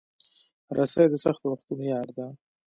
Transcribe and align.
رسۍ 0.77 1.05
د 1.11 1.15
سختو 1.23 1.45
وختونو 1.49 1.83
یار 1.93 2.07
ده. 2.17 2.25